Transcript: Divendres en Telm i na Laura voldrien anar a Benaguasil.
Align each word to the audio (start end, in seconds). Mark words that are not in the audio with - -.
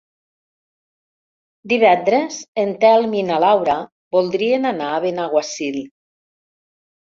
Divendres 1.73 2.41
en 2.65 2.73
Telm 2.87 3.15
i 3.19 3.23
na 3.29 3.39
Laura 3.45 3.77
voldrien 4.19 4.69
anar 4.75 4.91
a 4.91 4.99
Benaguasil. 5.09 5.83